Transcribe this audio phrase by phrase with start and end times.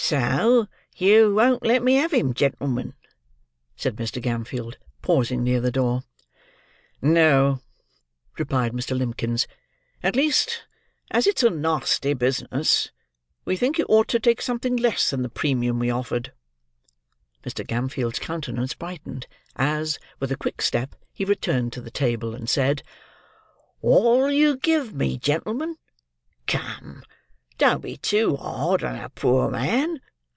[0.03, 2.95] "So you won't let me have him, gen'l'men?"
[3.77, 4.21] said Mr.
[4.21, 6.03] Gamfield, pausing near the door.
[7.01, 7.61] "No,"
[8.37, 8.97] replied Mr.
[8.97, 9.47] Limbkins;
[10.03, 10.63] "at least,
[11.11, 12.91] as it's a nasty business,
[13.45, 16.33] we think you ought to take something less than the premium we offered."
[17.45, 17.65] Mr.
[17.65, 22.83] Gamfield's countenance brightened, as, with a quick step, he returned to the table, and said,
[23.79, 25.77] "What'll you give, gen'l'men?
[26.47, 27.03] Come!
[27.57, 30.01] Don't be too hard on a poor man.